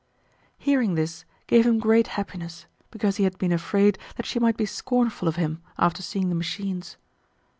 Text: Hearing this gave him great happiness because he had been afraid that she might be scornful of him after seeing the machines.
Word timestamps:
Hearing 0.57 0.95
this 0.95 1.25
gave 1.45 1.67
him 1.67 1.77
great 1.77 2.07
happiness 2.17 2.65
because 2.89 3.17
he 3.17 3.23
had 3.23 3.37
been 3.37 3.51
afraid 3.51 3.99
that 4.15 4.25
she 4.25 4.39
might 4.39 4.57
be 4.57 4.65
scornful 4.65 5.27
of 5.27 5.35
him 5.35 5.61
after 5.77 6.01
seeing 6.01 6.29
the 6.29 6.33
machines. 6.33 6.97